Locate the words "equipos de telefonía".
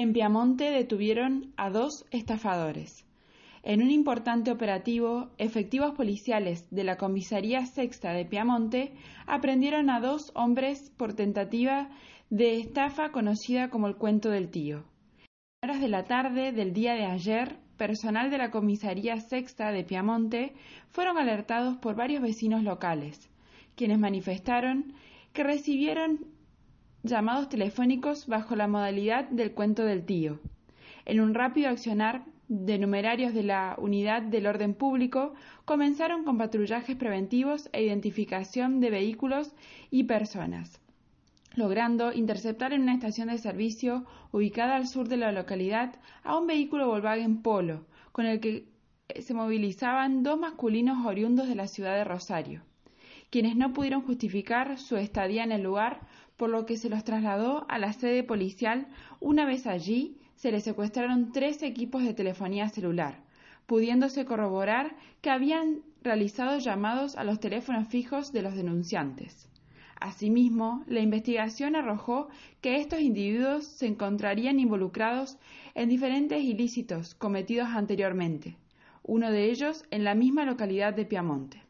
61.62-62.68